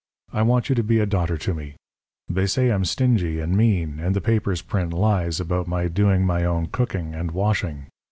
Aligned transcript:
I 0.33 0.41
want 0.41 0.67
you 0.67 0.73
to 0.73 0.81
be 0.81 0.97
a 0.97 1.05
daughter 1.05 1.37
to 1.37 1.53
me. 1.53 1.75
They 2.27 2.47
say 2.47 2.71
I'm 2.71 2.85
stingy 2.85 3.39
and 3.39 3.55
mean, 3.55 3.99
and 3.99 4.15
the 4.15 4.19
papers 4.19 4.63
print 4.63 4.93
lies 4.93 5.39
about 5.39 5.67
my 5.67 5.87
doing 5.89 6.25
my 6.25 6.43
own 6.43 6.69
cooking 6.69 7.13
and 7.13 7.29
washing. 7.29 7.85